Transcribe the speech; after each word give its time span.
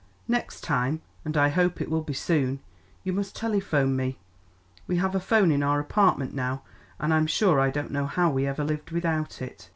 Next 0.27 0.61
time 0.61 0.99
and 1.23 1.37
I 1.37 1.49
hope 1.49 1.79
it 1.79 1.87
will 1.87 2.01
be 2.01 2.15
soon 2.15 2.59
you 3.03 3.13
must 3.13 3.35
telephone 3.35 3.95
me. 3.95 4.17
We 4.87 4.97
have 4.97 5.13
a 5.13 5.19
'phone 5.19 5.51
in 5.51 5.61
our 5.61 5.79
apartment 5.79 6.33
now, 6.33 6.63
and 6.99 7.13
I'm 7.13 7.27
sure 7.27 7.59
I 7.59 7.69
don't 7.69 7.91
know 7.91 8.07
how 8.07 8.31
we 8.31 8.47
ever 8.47 8.63
lived 8.63 8.89
without 8.89 9.43
it. 9.43 9.69